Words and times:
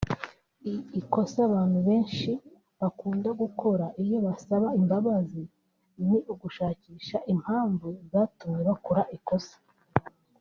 Ikosa 0.99 1.37
abantu 1.47 1.77
benshi 1.87 2.31
bakunda 2.79 3.29
gukora 3.41 3.85
iyo 4.03 4.17
basaba 4.25 4.67
imbabazi 4.79 5.43
ni 6.07 6.17
ugushakisha 6.33 7.17
impamvu 7.33 7.87
zatumye 8.11 8.61
bakora 8.69 9.03
ikosa 9.17 9.57